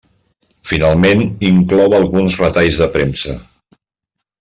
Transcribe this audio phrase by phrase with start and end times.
[0.69, 1.21] Finalment,
[1.51, 3.41] inclou alguns retalls de premsa.